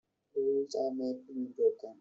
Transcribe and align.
Rules 0.35 0.73
are 0.73 0.91
made 0.95 1.27
to 1.27 1.33
be 1.35 1.43
broken. 1.55 1.89